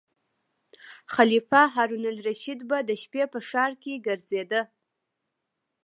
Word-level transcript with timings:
خلیفه 1.13 1.61
هارون 1.73 2.03
الرشید 2.11 2.59
به 2.69 2.77
د 2.89 2.91
شپې 3.01 3.23
په 3.33 3.39
ښار 3.49 3.71
کې 3.83 4.03
ګرځیده. 4.07 4.61